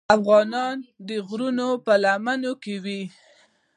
افغانان 0.17 0.77
د 1.07 1.09
غرونو 1.27 1.67
په 1.85 1.93
لمنو 2.03 2.51
کې 2.63 2.75
وو. 2.83 3.01